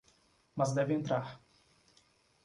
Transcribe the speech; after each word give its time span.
Mas 0.55 0.73
deve 0.73 0.95
entrar. 0.95 1.39